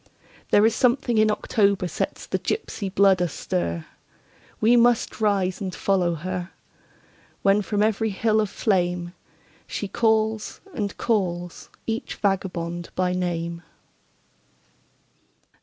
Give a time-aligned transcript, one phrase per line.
[0.49, 3.85] There is something in October sets the gypsy blood astir;
[4.59, 6.49] We must rise and follow her,
[7.43, 13.61] When from every hill of flameShe calls and calls each vagabond by name.